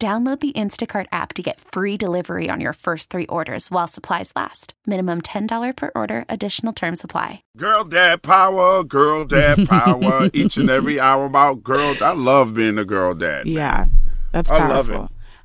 [0.00, 4.32] Download the Instacart app to get free delivery on your first three orders while supplies
[4.36, 4.74] last.
[4.86, 7.42] Minimum $10 per order, additional term supply.
[7.56, 11.96] Girl dad power, girl dad power, each and every hour about girl.
[12.00, 13.46] I love being a girl dad.
[13.46, 13.54] man.
[13.54, 13.86] Yeah,
[14.30, 15.00] that's I love it.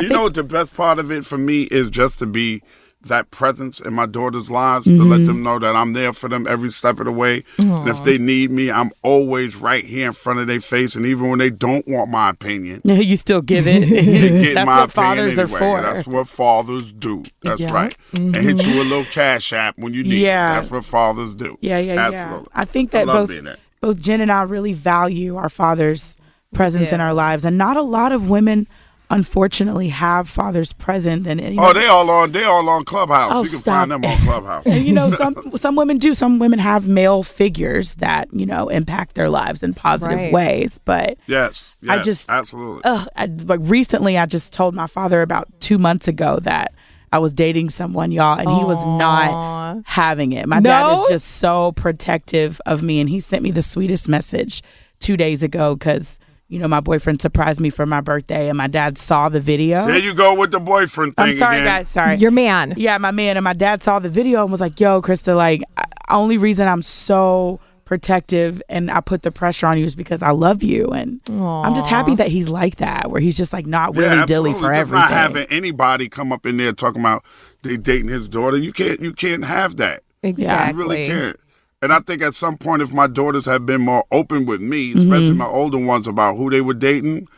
[0.00, 2.62] You know what the best part of it for me is just to be
[3.02, 5.10] that presence in my daughter's lives to Mm-hmm.
[5.10, 7.44] let them know that I'm there for them every step of the way.
[7.58, 10.96] And if they need me, I'm always right here in front of their face.
[10.96, 13.80] And even when they don't want my opinion, You still give it.
[13.88, 15.82] they get That's my what fathers opinion are for.
[15.94, 17.22] That's what fathers do.
[17.42, 17.72] That's Yeah.
[17.72, 17.96] right.
[18.12, 20.52] And hit you a little cash app when you need Yeah.
[20.52, 20.60] it.
[20.60, 21.56] That's what fathers do.
[21.60, 22.48] Yeah, yeah, Absolutely.
[22.52, 22.60] yeah.
[22.60, 26.16] I think that love both both Jen and I really value our father's
[26.52, 28.66] presence in our lives, and not a lot of women,
[29.10, 31.26] unfortunately, have fathers present.
[31.26, 33.32] And, and, you Oh, know, they all on they all on Clubhouse.
[33.34, 33.74] Oh, you can stop.
[33.74, 34.66] find them on Clubhouse.
[34.66, 36.14] and, you know, some some women do.
[36.14, 40.32] Some women have male figures that you know impact their lives in positive Right.
[40.32, 41.18] ways, but.
[41.26, 42.82] Yes, I just- absolutely.
[42.84, 46.72] Ugh, I, like recently, I just told my father about two months ago that
[47.12, 50.46] I was dating someone, y'all, and he was not having it.
[50.46, 54.62] My dad is just so protective of me, and he sent me the sweetest message
[55.00, 56.18] two days ago because
[56.48, 59.86] you know my boyfriend surprised me for my birthday, and my dad saw the video.
[59.86, 61.66] there you go with the boyfriend thing I'm sorry, again.
[61.66, 61.88] guys.
[61.88, 62.16] Sorry.
[62.16, 62.74] Your man.
[62.76, 65.62] Yeah, my man and my dad saw the video and was like, "Yo, Krista, like,
[66.08, 70.30] only reason I'm so protective and I put the pressure on you is because I
[70.30, 73.94] love you." And I'm just happy that he's like that, where he's just like not
[73.94, 74.52] Yeah, willy dilly absolutely.
[74.54, 75.00] for Just everything.
[75.00, 77.24] not having anybody come up in there talking about
[77.62, 78.56] they dating his daughter.
[78.56, 80.02] You can't you can't have that.
[80.22, 80.72] Exactly.
[80.82, 81.36] You really can't.
[81.80, 84.90] And I think at some point, if my daughters had been more open with me,
[84.90, 84.98] Mm-hmm.
[84.98, 87.28] especially my older ones, about who they were dating,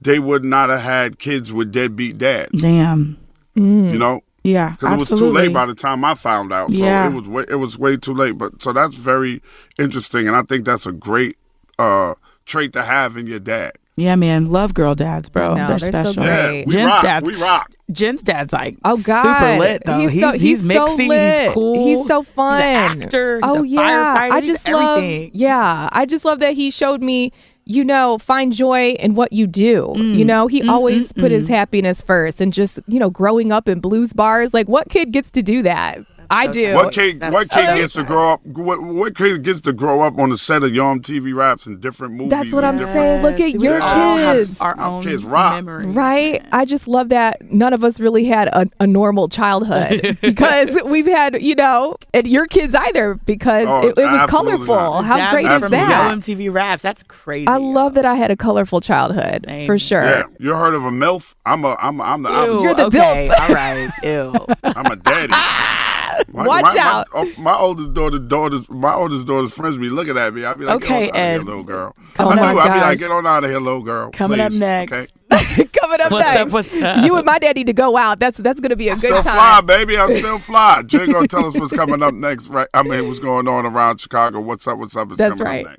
[0.00, 2.60] they would not have had kids with deadbeat dads.
[2.60, 3.16] Damn.
[3.54, 5.40] You know, Yeah, because it was absolutely.
[5.40, 6.70] too late by the time I found out.
[6.70, 7.08] So Yeah.
[7.10, 8.32] it was way, it was way too late.
[8.36, 9.40] But so that's very
[9.78, 11.38] interesting, and I think that's a great
[11.78, 12.14] uh,
[12.44, 13.72] trait to have in your dad.
[13.96, 15.52] Yeah, man, love girl dads, bro.
[15.52, 16.22] I know, they're they're so special.
[16.22, 16.58] great.
[16.60, 17.02] Yeah, we Jen's rock.
[17.02, 17.72] dad's We rock.
[17.92, 19.98] Jen's dad's like Oh God, super lit though.
[20.00, 21.08] He's, He's so, he's, he's so mixing.
[21.08, 21.42] lit.
[21.42, 21.84] He's cool.
[21.86, 22.60] He's so fun.
[22.60, 23.36] He's an actor.
[23.36, 23.80] He's oh a yeah,
[24.16, 24.30] firefighter.
[24.32, 24.98] I he's just love.
[24.98, 25.30] everything.
[25.34, 27.32] Yeah, I just love that he showed me.
[27.68, 29.92] You know, find joy in what you do.
[29.96, 30.14] Mm.
[30.16, 33.80] You know, he always put his happiness first, and just you know, growing up in
[33.80, 35.98] blues bars, like what kid gets to do that?
[36.30, 36.74] I do.
[36.74, 37.20] What kid?
[37.20, 38.44] That's What so kid gets to grow up?
[38.44, 41.80] What, what kid gets to grow up on the set of Yo MTV Raps and
[41.80, 42.30] different movies?
[42.30, 43.22] That's what I'm saying.
[43.22, 44.60] Look at We your kids.
[44.60, 45.54] Our Our own kids rock.
[45.64, 45.86] memories.
[45.88, 46.44] Right.
[46.52, 51.06] I just love that none of us really had a, a normal childhood because we've
[51.06, 54.74] had, you know, and your kids either because Oh, it, it was colorful.
[54.74, 55.04] not.
[55.04, 56.10] How Dad great is that?
[56.10, 56.82] Yo MTV raps.
[56.82, 57.48] That's crazy.
[57.48, 59.66] I love that I had a colorful childhood Same.
[59.66, 60.02] for sure.
[60.04, 61.34] Yeah, you heard of a milf?
[61.44, 61.74] I'm a.
[61.80, 62.00] I'm.
[62.00, 62.28] I'm the.
[62.30, 62.62] Ew, opposite.
[62.62, 63.40] You're the okay, dilf.
[63.40, 63.90] all right.
[64.02, 64.46] Ew.
[64.64, 65.32] I'm a daddy.
[66.32, 67.06] My- Watch my, out.
[67.12, 70.44] My, oh, my oldest daughter, daughters, my oldest daughter's friends be looking at me.
[70.44, 71.32] I be like, Okay, get on out of Ed.
[71.32, 71.96] here, little girl.
[72.18, 72.58] Oh I my do.
[72.58, 74.10] I be like, get on out of here, little girl.
[74.10, 74.92] Coming up next.
[75.32, 75.64] Okay?
[75.80, 76.36] Coming up What's next.
[76.40, 76.48] up?
[76.50, 77.04] What's up?
[77.04, 78.18] You and my dad need to go out.
[78.20, 79.34] That's that's gonna be a good Still time.
[79.34, 79.98] fly, baby.
[79.98, 80.82] I'm still fly.
[80.82, 82.68] Jay gonna tell us what's coming up next, right?
[82.74, 84.40] I mean, what's going on around Chicago?
[84.40, 84.78] What's up?
[84.78, 85.08] What's up?
[85.10, 85.78] It's That's coming right.